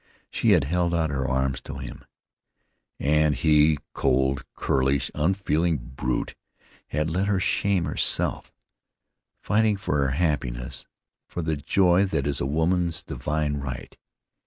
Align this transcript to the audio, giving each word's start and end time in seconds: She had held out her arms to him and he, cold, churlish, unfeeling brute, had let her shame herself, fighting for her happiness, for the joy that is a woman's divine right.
She 0.31 0.53
had 0.53 0.63
held 0.63 0.95
out 0.95 1.11
her 1.11 1.27
arms 1.27 1.61
to 1.61 1.75
him 1.77 2.05
and 2.99 3.35
he, 3.35 3.77
cold, 3.93 4.43
churlish, 4.59 5.11
unfeeling 5.13 5.77
brute, 5.77 6.33
had 6.87 7.11
let 7.11 7.27
her 7.27 7.39
shame 7.39 7.85
herself, 7.85 8.51
fighting 9.43 9.77
for 9.77 9.99
her 9.99 10.13
happiness, 10.17 10.87
for 11.27 11.43
the 11.43 11.55
joy 11.55 12.05
that 12.05 12.25
is 12.25 12.41
a 12.41 12.47
woman's 12.47 13.03
divine 13.03 13.57
right. 13.57 13.95